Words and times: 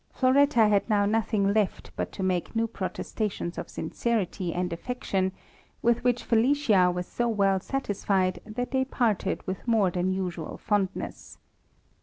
Floretta 0.11 0.67
had 0.67 0.89
now 0.89 1.05
nothing 1.05 1.53
left 1.53 1.91
but 1.95 2.11
to 2.13 2.23
make 2.23 2.55
new 2.55 2.65
protestations 2.65 3.59
of 3.59 3.69
sincerity 3.69 4.45
THE 4.45 4.49
RAMBLER. 4.53 4.59
6i 4.61 4.61
and 4.63 4.73
affection, 4.73 5.31
with 5.83 6.03
which 6.03 6.23
Felicia 6.23 6.89
was 6.91 7.05
so 7.05 7.27
well 7.27 7.59
satisfied, 7.59 8.39
that 8.43 8.71
they 8.71 8.83
parted 8.83 9.45
with 9.45 9.67
more 9.67 9.91
than 9.91 10.11
usual 10.11 10.57
fondness. 10.57 11.37